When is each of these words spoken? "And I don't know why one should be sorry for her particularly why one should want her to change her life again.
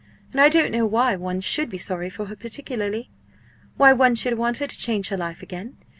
"And 0.31 0.41
I 0.41 0.49
don't 0.49 0.71
know 0.71 0.87
why 0.87 1.15
one 1.15 1.41
should 1.41 1.69
be 1.69 1.77
sorry 1.77 2.09
for 2.09 2.25
her 2.25 2.35
particularly 2.35 3.11
why 3.77 3.93
one 3.93 4.15
should 4.15 4.35
want 4.35 4.57
her 4.57 4.65
to 4.65 4.75
change 4.79 5.09
her 5.09 5.17
life 5.17 5.43
again. 5.43 5.77